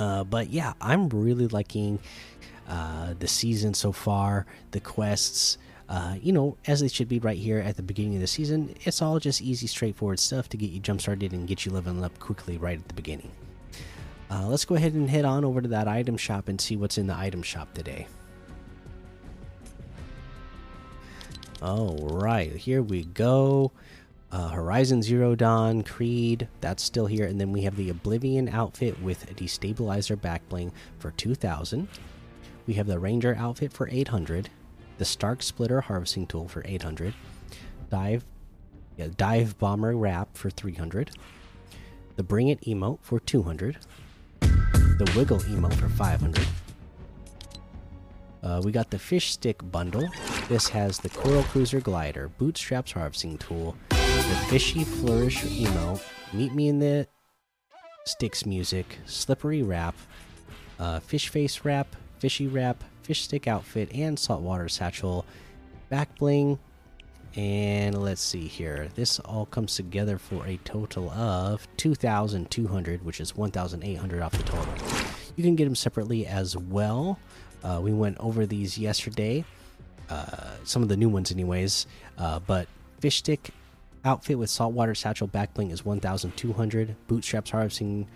Uh, 0.00 0.24
but 0.24 0.48
yeah, 0.50 0.74
I'm 0.80 1.08
really 1.08 1.48
liking 1.48 1.98
the 3.18 3.26
season 3.26 3.74
so 3.74 3.90
far, 3.92 4.46
the 4.72 4.80
quests 4.80 5.58
uh, 5.88 6.16
you 6.20 6.32
know, 6.32 6.56
as 6.66 6.80
they 6.80 6.88
should 6.88 7.08
be 7.08 7.18
right 7.18 7.38
here 7.38 7.58
at 7.58 7.76
the 7.76 7.82
beginning 7.82 8.14
of 8.16 8.20
the 8.20 8.26
season. 8.26 8.74
It's 8.84 9.00
all 9.00 9.18
just 9.18 9.40
easy, 9.40 9.66
straightforward 9.66 10.20
stuff 10.20 10.48
to 10.50 10.56
get 10.56 10.70
you 10.70 10.80
jump 10.80 11.00
started 11.00 11.32
and 11.32 11.48
get 11.48 11.64
you 11.64 11.72
leveling 11.72 12.04
up 12.04 12.18
quickly 12.18 12.58
right 12.58 12.78
at 12.78 12.88
the 12.88 12.94
beginning. 12.94 13.30
Uh, 14.30 14.46
let's 14.46 14.66
go 14.66 14.74
ahead 14.74 14.92
and 14.92 15.08
head 15.08 15.24
on 15.24 15.44
over 15.44 15.62
to 15.62 15.68
that 15.68 15.88
item 15.88 16.18
shop 16.18 16.48
and 16.48 16.60
see 16.60 16.76
what's 16.76 16.98
in 16.98 17.06
the 17.06 17.16
item 17.16 17.42
shop 17.42 17.72
today. 17.72 18.06
All 21.62 21.96
right, 21.96 22.54
here 22.54 22.82
we 22.82 23.04
go. 23.04 23.72
Uh, 24.30 24.48
Horizon 24.48 25.02
Zero 25.02 25.34
Dawn, 25.34 25.82
Creed, 25.82 26.48
that's 26.60 26.82
still 26.82 27.06
here. 27.06 27.26
And 27.26 27.40
then 27.40 27.50
we 27.50 27.62
have 27.62 27.76
the 27.76 27.88
Oblivion 27.88 28.50
outfit 28.50 29.00
with 29.00 29.28
a 29.30 29.34
destabilizer 29.34 30.16
backbling 30.16 30.70
for 30.98 31.12
2000. 31.12 31.88
We 32.66 32.74
have 32.74 32.86
the 32.86 32.98
Ranger 32.98 33.34
outfit 33.34 33.72
for 33.72 33.88
800 33.90 34.50
the 34.98 35.04
Stark 35.04 35.42
Splitter 35.42 35.80
harvesting 35.80 36.26
tool 36.26 36.48
for 36.48 36.62
800, 36.66 37.14
dive 37.90 38.24
yeah, 38.96 39.06
dive 39.16 39.56
bomber 39.58 39.96
wrap 39.96 40.36
for 40.36 40.50
300, 40.50 41.12
the 42.16 42.22
Bring 42.24 42.48
It 42.48 42.60
emote 42.62 42.98
for 43.00 43.20
200, 43.20 43.78
the 44.40 45.12
Wiggle 45.16 45.38
emote 45.40 45.74
for 45.74 45.88
500. 45.88 46.44
Uh, 48.42 48.60
we 48.64 48.72
got 48.72 48.90
the 48.90 48.98
fish 48.98 49.32
stick 49.32 49.58
bundle. 49.70 50.08
This 50.48 50.68
has 50.68 50.98
the 50.98 51.08
Coral 51.08 51.44
Cruiser 51.44 51.80
glider, 51.80 52.28
bootstraps 52.38 52.92
harvesting 52.92 53.38
tool, 53.38 53.76
the 53.90 54.46
fishy 54.48 54.82
flourish 54.82 55.44
emote, 55.44 56.02
meet 56.32 56.52
me 56.54 56.68
in 56.68 56.80
the 56.80 57.06
sticks 58.04 58.44
music, 58.46 58.98
slippery 59.06 59.62
wrap, 59.62 59.94
uh, 60.80 60.98
fish 61.00 61.28
face 61.28 61.64
wrap, 61.64 61.94
fishy 62.18 62.48
wrap, 62.48 62.82
fish 63.08 63.22
stick 63.22 63.48
outfit, 63.48 63.90
and 63.94 64.18
saltwater 64.18 64.68
satchel. 64.68 65.24
Back 65.88 66.14
bling. 66.18 66.58
And 67.34 68.02
let's 68.02 68.20
see 68.20 68.46
here. 68.46 68.88
This 68.96 69.18
all 69.20 69.46
comes 69.46 69.76
together 69.76 70.18
for 70.18 70.46
a 70.46 70.58
total 70.58 71.10
of 71.10 71.66
2,200, 71.78 73.04
which 73.04 73.20
is 73.20 73.34
1,800 73.34 74.22
off 74.22 74.32
the 74.32 74.42
total. 74.42 74.74
You 75.36 75.42
can 75.44 75.56
get 75.56 75.64
them 75.64 75.74
separately 75.74 76.26
as 76.26 76.54
well. 76.54 77.18
Uh, 77.64 77.80
we 77.82 77.94
went 77.94 78.18
over 78.18 78.44
these 78.44 78.76
yesterday. 78.76 79.42
Uh, 80.10 80.50
some 80.64 80.82
of 80.82 80.90
the 80.90 80.96
new 80.96 81.08
ones, 81.08 81.32
anyways. 81.32 81.86
Uh, 82.18 82.40
but 82.40 82.68
fish 83.00 83.16
stick 83.16 83.50
outfit 84.04 84.38
with 84.38 84.50
saltwater 84.50 84.94
satchel 84.94 85.28
back 85.28 85.54
bling 85.54 85.70
is 85.70 85.82
1,200. 85.82 86.94
Bootstraps 87.06 87.50
harvesting 87.50 88.06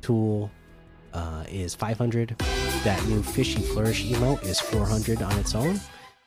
tool 0.00 0.50
uh, 1.12 1.44
is 1.48 1.74
500. 1.74 2.36
That 2.84 3.04
new 3.06 3.22
Fishy 3.22 3.60
Flourish 3.60 4.04
emote 4.04 4.44
is 4.44 4.60
400 4.60 5.22
on 5.22 5.38
its 5.38 5.54
own. 5.54 5.80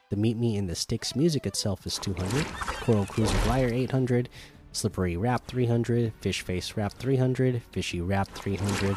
The 0.10 0.16
Meet 0.16 0.38
Me 0.38 0.58
in 0.58 0.68
the 0.68 0.75
Sticks 0.75 1.16
music 1.16 1.46
itself 1.46 1.88
is 1.88 1.98
200. 1.98 2.46
Coral 2.82 3.06
Cruiser 3.06 3.38
Glider 3.46 3.74
800. 3.74 4.30
Slippery 4.72 5.18
Wrap 5.18 5.48
300. 5.48 6.13
Fish 6.22 6.42
Face 6.42 6.78
Wrap 6.78 6.94
300. 6.94 7.62
Fishy 7.72 8.02
Wrap 8.02 8.30
300. 8.30 8.96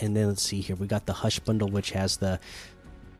And 0.00 0.16
then 0.16 0.28
let's 0.28 0.42
see 0.42 0.60
here. 0.60 0.76
We 0.76 0.86
got 0.86 1.06
the 1.06 1.12
Hush 1.12 1.38
Bundle, 1.40 1.68
which 1.68 1.90
has 1.90 2.16
the 2.16 2.40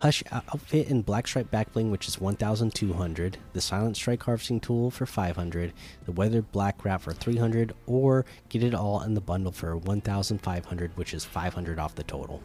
Hush 0.03 0.23
outfit 0.31 0.89
and 0.89 1.05
black 1.05 1.27
stripe 1.27 1.51
backbling, 1.51 1.91
which 1.91 2.09
is 2.09 2.21
1,200. 2.21 3.39
The 3.53 3.61
silent 3.61 3.97
strike 3.97 4.23
harvesting 4.23 4.61
tool 4.61 4.91
for 4.91 5.07
500. 5.07 5.73
The 6.05 6.13
weathered 6.13 6.53
black 6.53 6.85
wrap 6.85 7.03
for 7.03 7.13
300, 7.13 7.73
or 7.87 8.27
get 8.49 8.63
it 8.63 8.75
all 8.75 9.03
in 9.03 9.15
the 9.15 9.21
bundle 9.21 9.53
for 9.53 9.77
1,500, 9.77 10.97
which 10.97 11.15
is 11.15 11.25
500 11.25 11.79
off 11.79 11.95
the 11.95 12.03
total. 12.03 12.43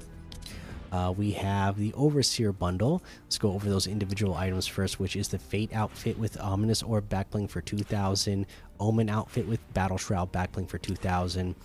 Uh, 0.91 1.13
we 1.15 1.31
have 1.31 1.77
the 1.77 1.93
Overseer 1.93 2.51
bundle. 2.51 3.03
Let's 3.23 3.37
go 3.37 3.51
over 3.51 3.69
those 3.69 3.87
individual 3.87 4.35
items 4.35 4.65
first, 4.65 4.99
which 4.99 5.15
is 5.15 5.27
the 5.27 5.37
Fate 5.37 5.73
outfit 5.73 6.17
with 6.17 6.39
Ominous 6.39 6.81
Orb 6.81 7.09
backbling 7.09 7.49
for 7.49 7.61
2,000, 7.61 8.45
Omen 8.79 9.09
outfit 9.09 9.47
with 9.47 9.59
Battle 9.73 9.97
Shroud 9.97 10.31
backbling 10.31 10.67
for 10.67 10.77
2,000, 10.77 11.55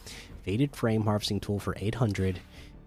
Faded 0.42 0.76
Frame 0.76 1.04
harvesting 1.04 1.40
tool 1.40 1.58
for 1.58 1.74
800 1.78 2.40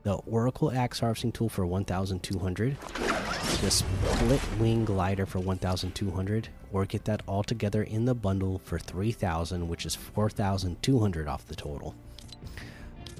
the 0.08 0.16
Oracle 0.26 0.72
Axe 0.72 1.02
Harvesting 1.02 1.34
Tool 1.34 1.50
for 1.50 1.66
1,200, 1.66 2.78
the 2.80 3.70
Split 3.70 4.40
Wing 4.58 4.86
Glider 4.86 5.26
for 5.26 5.40
1,200, 5.40 6.48
or 6.72 6.86
get 6.86 7.04
that 7.04 7.22
all 7.28 7.44
together 7.44 7.84
in 7.84 8.06
the 8.06 8.16
bundle 8.16 8.62
for 8.64 8.80
3,000, 8.80 9.68
which 9.68 9.86
is 9.86 9.96
4,200 9.96 11.28
off 11.28 11.46
the 11.48 11.56
total. 11.56 11.94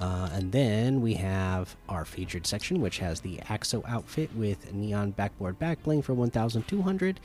Uh, 0.00 0.30
and 0.32 0.50
then 0.50 1.02
we 1.02 1.12
have 1.12 1.76
our 1.90 2.06
featured 2.06 2.46
section, 2.46 2.80
which 2.80 3.00
has 3.00 3.20
the 3.20 3.36
Axo 3.50 3.86
outfit 3.86 4.34
with 4.34 4.72
Neon 4.72 5.10
Backboard 5.10 5.58
Backbling 5.58 6.02
for 6.02 6.14
1,200, 6.14 7.20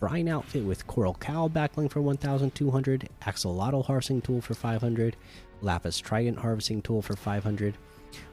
Brine 0.00 0.28
outfit 0.28 0.64
with 0.64 0.86
Coral 0.86 1.16
Cowl 1.16 1.50
Backbling 1.50 1.90
for 1.90 2.00
1,200, 2.00 3.10
Axolotl 3.20 3.84
Harvesting 3.84 4.22
Tool 4.22 4.40
for 4.40 4.54
500, 4.54 5.16
Lapis 5.60 5.98
Trident 5.98 6.38
Harvesting 6.38 6.80
Tool 6.80 7.02
for 7.02 7.14
500, 7.14 7.76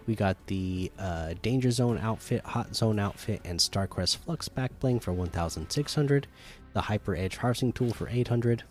we 0.07 0.15
got 0.15 0.38
the 0.48 0.91
uh, 0.98 1.33
Danger 1.41 1.71
Zone 1.71 1.98
outfit, 2.00 2.43
Hot 2.45 2.75
Zone 2.75 3.00
outfit, 3.00 3.41
and 3.45 3.59
Starcrest 3.59 4.17
Flux 4.17 4.48
back 4.48 4.77
bling 4.79 5.00
for 5.00 5.13
1,600. 5.13 6.27
The 6.74 6.81
Hyper 6.81 7.15
Edge 7.15 7.38
harvesting 7.38 7.74
tool 7.74 7.93
for 7.93 8.07
800. 8.09 8.63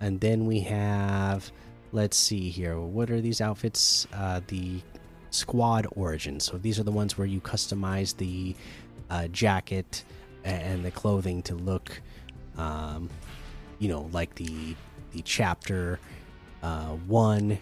And 0.00 0.20
then 0.20 0.46
we 0.46 0.60
have, 0.60 1.50
let's 1.92 2.16
see 2.16 2.50
here, 2.50 2.78
what 2.80 3.10
are 3.10 3.20
these 3.20 3.40
outfits? 3.40 4.06
Uh, 4.12 4.40
the 4.46 4.80
Squad 5.30 5.86
Origins. 5.94 6.44
So 6.44 6.58
these 6.58 6.78
are 6.78 6.84
the 6.84 6.92
ones 6.92 7.16
where 7.16 7.26
you 7.26 7.40
customize 7.40 8.16
the 8.16 8.54
uh, 9.10 9.28
jacket 9.28 10.04
and 10.44 10.84
the 10.84 10.90
clothing 10.90 11.42
to 11.42 11.54
look, 11.54 12.00
um, 12.56 13.10
you 13.78 13.88
know, 13.88 14.08
like 14.12 14.34
the 14.34 14.74
the 15.12 15.22
chapter 15.22 15.98
uh, 16.62 16.90
one 17.06 17.58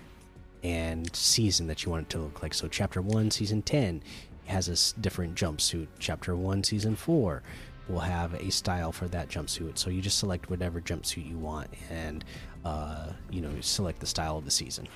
and 0.63 1.15
season 1.15 1.67
that 1.69 1.85
you 1.85 1.91
want 1.91 2.05
it 2.05 2.11
to 2.11 2.19
look 2.19 2.43
like. 2.43 2.55
So, 2.55 2.69
chapter 2.69 3.01
one, 3.01 3.31
season 3.31 3.63
10 3.63 4.03
has 4.47 4.69
a 4.69 5.01
different 5.01 5.35
jumpsuit. 5.35 5.87
Chapter 5.99 6.35
one, 6.35 6.65
season 6.65 6.97
four 6.97 7.43
will 7.89 8.01
have 8.01 8.35
a 8.35 8.51
style 8.51 8.93
for 8.93 9.09
that 9.09 9.29
jumpsuit. 9.29 9.79
So 9.79 9.91
you 9.91 10.01
just 10.03 10.19
select 10.19 10.51
whatever 10.51 10.81
jumpsuit 10.81 11.29
you 11.29 11.39
want, 11.39 11.69
and 11.91 12.25
uh, 12.65 13.09
you 13.31 13.41
know 13.41 13.51
select 13.61 14.01
the 14.01 14.07
style 14.07 14.37
of 14.37 14.45
the 14.45 14.51
season. 14.51 14.89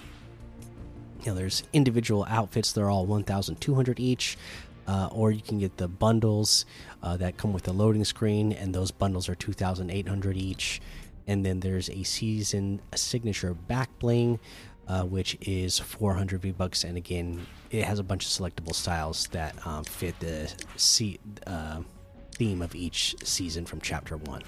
Know, 1.24 1.34
there's 1.34 1.62
individual 1.72 2.26
outfits; 2.28 2.72
they're 2.72 2.90
all 2.90 3.06
1,200 3.06 4.00
each. 4.00 4.36
Uh, 4.84 5.08
or 5.12 5.30
you 5.30 5.40
can 5.40 5.60
get 5.60 5.76
the 5.76 5.86
bundles 5.86 6.66
uh, 7.04 7.16
that 7.16 7.36
come 7.36 7.52
with 7.52 7.62
the 7.62 7.72
loading 7.72 8.04
screen, 8.04 8.52
and 8.52 8.74
those 8.74 8.90
bundles 8.90 9.28
are 9.28 9.36
2,800 9.36 10.36
each. 10.36 10.80
And 11.28 11.46
then 11.46 11.60
there's 11.60 11.88
a 11.88 12.02
season 12.02 12.80
signature 12.92 13.54
back 13.54 13.96
bling, 14.00 14.40
uh, 14.88 15.04
which 15.04 15.36
is 15.40 15.78
400 15.78 16.42
V 16.42 16.52
bucks, 16.52 16.84
and 16.84 16.96
again, 16.96 17.46
it 17.70 17.84
has 17.84 17.98
a 17.98 18.02
bunch 18.02 18.24
of 18.24 18.30
selectable 18.30 18.74
styles 18.74 19.26
that 19.28 19.66
um, 19.66 19.84
fit 19.84 20.18
the 20.20 20.52
uh, 21.46 21.80
theme 22.36 22.62
of 22.62 22.74
each 22.74 23.14
season 23.22 23.64
from 23.64 23.80
Chapter 23.80 24.16
One. 24.16 24.42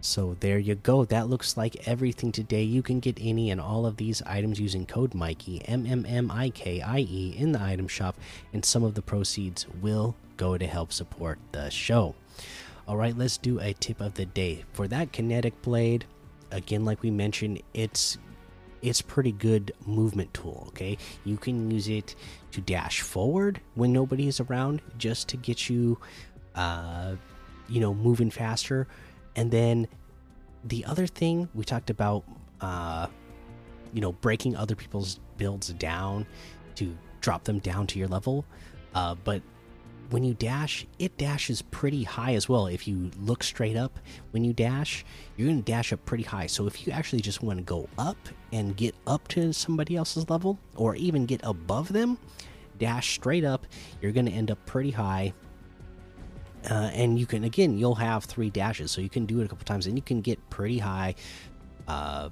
So 0.00 0.36
there 0.40 0.58
you 0.58 0.74
go. 0.74 1.04
That 1.04 1.28
looks 1.28 1.56
like 1.56 1.86
everything 1.86 2.32
today. 2.32 2.64
You 2.64 2.82
can 2.82 2.98
get 2.98 3.18
any 3.20 3.52
and 3.52 3.60
all 3.60 3.86
of 3.86 3.96
these 3.96 4.20
items 4.22 4.58
using 4.58 4.84
code 4.84 5.14
Mikey 5.14 5.62
M 5.66 5.86
M 5.86 6.04
M 6.06 6.28
I 6.28 6.50
K 6.50 6.80
I 6.80 6.98
E 6.98 7.36
in 7.38 7.52
the 7.52 7.62
item 7.62 7.86
shop, 7.86 8.16
and 8.52 8.64
some 8.64 8.82
of 8.82 8.94
the 8.94 9.02
proceeds 9.02 9.66
will 9.80 10.16
go 10.36 10.58
to 10.58 10.66
help 10.66 10.92
support 10.92 11.38
the 11.52 11.70
show. 11.70 12.16
All 12.88 12.96
right, 12.96 13.16
let's 13.16 13.38
do 13.38 13.60
a 13.60 13.74
tip 13.74 14.00
of 14.00 14.14
the 14.14 14.26
day 14.26 14.64
for 14.72 14.88
that 14.88 15.12
kinetic 15.12 15.62
blade. 15.62 16.04
Again, 16.50 16.84
like 16.84 17.00
we 17.02 17.10
mentioned, 17.12 17.62
it's 17.72 18.18
it's 18.82 19.00
pretty 19.00 19.32
good 19.32 19.72
movement 19.86 20.32
tool 20.34 20.64
okay 20.68 20.98
you 21.24 21.36
can 21.36 21.70
use 21.70 21.88
it 21.88 22.14
to 22.50 22.60
dash 22.60 23.00
forward 23.00 23.60
when 23.74 23.92
nobody 23.92 24.28
is 24.28 24.40
around 24.40 24.82
just 24.98 25.28
to 25.28 25.36
get 25.36 25.70
you 25.70 25.98
uh 26.54 27.14
you 27.68 27.80
know 27.80 27.94
moving 27.94 28.30
faster 28.30 28.86
and 29.36 29.50
then 29.50 29.88
the 30.64 30.84
other 30.84 31.06
thing 31.06 31.48
we 31.54 31.64
talked 31.64 31.90
about, 31.90 32.24
uh, 32.60 33.06
you 33.92 34.00
know, 34.00 34.12
breaking 34.12 34.56
other 34.56 34.74
people's 34.74 35.18
builds 35.36 35.72
down 35.74 36.26
to 36.76 36.96
drop 37.20 37.44
them 37.44 37.58
down 37.58 37.86
to 37.88 37.98
your 37.98 38.08
level. 38.08 38.44
Uh, 38.94 39.14
but 39.24 39.42
when 40.12 40.24
you 40.24 40.34
dash, 40.34 40.86
it 40.98 41.16
dashes 41.16 41.62
pretty 41.62 42.02
high 42.02 42.34
as 42.34 42.48
well. 42.48 42.66
If 42.66 42.86
you 42.86 43.10
look 43.18 43.42
straight 43.42 43.76
up 43.76 43.98
when 44.30 44.44
you 44.44 44.52
dash, 44.52 45.04
you're 45.36 45.48
going 45.48 45.62
to 45.62 45.72
dash 45.72 45.92
up 45.92 46.04
pretty 46.04 46.24
high. 46.24 46.46
So 46.46 46.66
if 46.66 46.86
you 46.86 46.92
actually 46.92 47.22
just 47.22 47.42
want 47.42 47.58
to 47.58 47.64
go 47.64 47.88
up 47.96 48.16
and 48.52 48.76
get 48.76 48.94
up 49.06 49.26
to 49.28 49.52
somebody 49.52 49.96
else's 49.96 50.28
level 50.28 50.58
or 50.76 50.94
even 50.96 51.24
get 51.24 51.40
above 51.44 51.88
them, 51.92 52.18
dash 52.78 53.14
straight 53.14 53.44
up, 53.44 53.66
you're 54.00 54.12
going 54.12 54.26
to 54.26 54.32
end 54.32 54.50
up 54.50 54.64
pretty 54.66 54.90
high 54.90 55.32
uh, 56.70 56.90
and 56.94 57.18
you 57.18 57.26
can 57.26 57.44
again 57.44 57.76
you'll 57.76 57.94
have 57.94 58.24
three 58.24 58.50
dashes 58.50 58.90
so 58.90 59.00
you 59.00 59.08
can 59.08 59.26
do 59.26 59.40
it 59.40 59.44
a 59.44 59.48
couple 59.48 59.64
times 59.64 59.86
and 59.86 59.96
you 59.96 60.02
can 60.02 60.20
get 60.20 60.38
pretty 60.48 60.78
high 60.78 61.14
uh, 61.88 62.28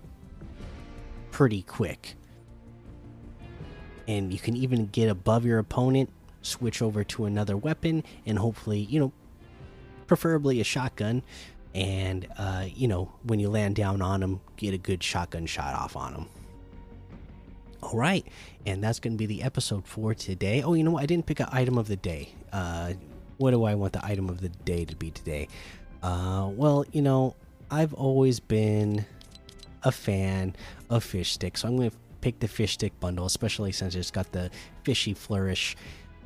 pretty 1.31 1.63
quick 1.63 2.15
and 4.07 4.33
you 4.33 4.39
can 4.39 4.57
even 4.57 4.87
get 4.87 5.09
above 5.09 5.45
your 5.45 5.59
opponent 5.59 6.11
switch 6.43 6.83
over 6.83 7.05
to 7.05 7.25
another 7.25 7.57
weapon 7.57 8.03
and 8.27 8.39
hopefully 8.39 8.81
you 8.81 9.01
know 9.01 9.13
preferably 10.07 10.61
a 10.61 10.65
shotgun. 10.65 11.23
And 11.73 12.27
uh, 12.37 12.67
you 12.75 12.89
know 12.89 13.13
when 13.23 13.39
you 13.39 13.49
land 13.49 13.77
down 13.77 14.03
on 14.03 14.21
them 14.21 14.41
get 14.57 14.75
a 14.75 14.79
good 14.79 15.03
shotgun 15.03 15.47
shot 15.47 15.75
off 15.75 15.97
on 15.97 16.13
them 16.13 16.29
all 17.83 17.97
right. 17.97 18.27
And 18.67 18.83
that's 18.83 19.01
going 19.01 19.15
to 19.15 19.19
be 19.19 19.27
the 19.27 19.43
episode 19.43 19.87
for 19.87 20.15
today. 20.15 20.63
Oh 20.63 20.75
you 20.75 20.85
know 20.85 20.93
what? 20.93 21.03
I 21.03 21.07
didn't 21.07 21.27
pick 21.27 21.41
an 21.41 21.49
item 21.51 21.79
of 21.79 21.89
the 21.89 21.97
day. 21.97 22.31
Uh, 22.53 22.95
what 23.39 23.53
do 23.53 23.65
I 23.65 23.75
want 23.75 23.95
the 23.95 24.05
item 24.05 24.29
of 24.29 24.41
the 24.41 24.51
day 24.51 24.85
to 24.85 24.95
be 24.97 25.11
today? 25.11 25.49
Uh, 26.03 26.51
well, 26.53 26.85
you 26.93 27.03
know, 27.03 27.37
I've 27.71 27.95
always 27.95 28.41
been 28.41 29.07
a 29.83 29.93
fan 29.93 30.55
of 30.91 31.05
fish 31.05 31.33
stick, 31.33 31.57
so 31.57 31.69
I'm 31.69 31.77
going 31.77 31.91
to 31.91 31.97
pick 32.21 32.41
the 32.41 32.49
fish 32.49 32.75
stick 32.75 32.99
bundle, 33.01 33.25
especially 33.25 33.73
since 33.73 33.95
it's 33.95 34.11
got 34.11 34.33
the 34.33 34.51
fishy 34.83 35.15
flourish 35.15 35.77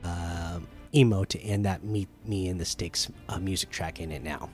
uh, 0.05 0.61
emote 0.93 1.40
and 1.45 1.64
that 1.64 1.83
meet 1.83 2.09
me 2.25 2.49
in 2.49 2.59
the 2.59 2.64
sticks 2.64 3.11
uh, 3.29 3.38
music 3.38 3.71
track 3.71 4.01
in 4.01 4.12
it 4.12 4.23
now. 4.23 4.49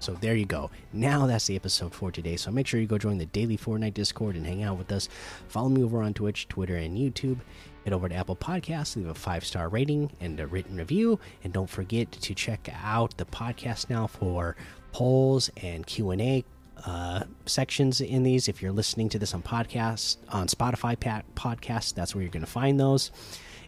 So 0.00 0.12
there 0.14 0.36
you 0.36 0.44
go. 0.44 0.70
Now 0.92 1.26
that's 1.26 1.46
the 1.46 1.56
episode 1.56 1.92
for 1.92 2.12
today. 2.12 2.36
So 2.36 2.50
make 2.50 2.66
sure 2.66 2.80
you 2.80 2.86
go 2.86 2.98
join 2.98 3.18
the 3.18 3.26
daily 3.26 3.56
Fortnite 3.56 3.94
Discord 3.94 4.36
and 4.36 4.46
hang 4.46 4.62
out 4.62 4.78
with 4.78 4.92
us. 4.92 5.08
Follow 5.48 5.68
me 5.68 5.82
over 5.82 6.02
on 6.02 6.14
Twitch, 6.14 6.46
Twitter, 6.48 6.76
and 6.76 6.96
YouTube. 6.96 7.38
Head 7.84 7.92
over 7.92 8.08
to 8.08 8.14
Apple 8.14 8.36
Podcasts, 8.36 8.96
leave 8.96 9.08
a 9.08 9.14
five 9.14 9.44
star 9.44 9.68
rating 9.68 10.10
and 10.20 10.38
a 10.40 10.46
written 10.46 10.76
review, 10.76 11.18
and 11.42 11.52
don't 11.52 11.70
forget 11.70 12.12
to 12.12 12.34
check 12.34 12.68
out 12.82 13.16
the 13.16 13.24
podcast 13.24 13.88
now 13.90 14.06
for 14.06 14.56
polls 14.92 15.50
and 15.62 15.86
Q 15.86 16.10
and 16.10 16.20
A 16.20 16.44
uh, 16.84 17.24
sections 17.46 18.00
in 18.00 18.22
these. 18.22 18.48
If 18.48 18.62
you're 18.62 18.72
listening 18.72 19.08
to 19.10 19.18
this 19.18 19.34
on 19.34 19.42
podcasts 19.42 20.18
on 20.28 20.46
Spotify 20.48 20.96
podcasts, 21.34 21.94
that's 21.94 22.14
where 22.14 22.22
you're 22.22 22.30
going 22.30 22.44
to 22.44 22.50
find 22.50 22.78
those. 22.78 23.10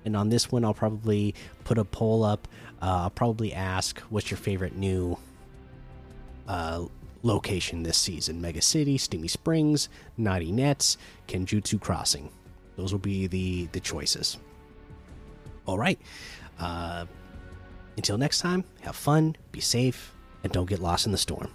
And 0.04 0.16
on 0.16 0.28
this 0.30 0.50
one, 0.50 0.64
I'll 0.64 0.74
probably 0.74 1.34
put 1.64 1.78
a 1.78 1.84
poll 1.84 2.24
up. 2.24 2.48
Uh, 2.80 3.02
I'll 3.02 3.10
probably 3.10 3.52
ask, 3.52 4.00
"What's 4.10 4.30
your 4.30 4.38
favorite 4.38 4.76
new 4.76 5.18
uh, 6.48 6.86
location 7.22 7.82
this 7.82 7.98
season? 7.98 8.40
Mega 8.40 8.62
City, 8.62 8.96
Steamy 8.96 9.28
Springs, 9.28 9.88
Knotty 10.16 10.52
Nets, 10.52 10.96
Kenjutsu 11.28 11.80
Crossing." 11.80 12.30
Those 12.76 12.92
will 12.92 13.00
be 13.00 13.26
the 13.26 13.66
the 13.72 13.80
choices. 13.80 14.38
All 15.66 15.78
right. 15.78 15.98
Uh, 16.58 17.06
until 17.96 18.16
next 18.16 18.40
time, 18.40 18.64
have 18.80 18.96
fun, 18.96 19.36
be 19.52 19.60
safe, 19.60 20.14
and 20.42 20.52
don't 20.52 20.68
get 20.68 20.78
lost 20.80 21.04
in 21.04 21.12
the 21.12 21.18
storm. 21.18 21.50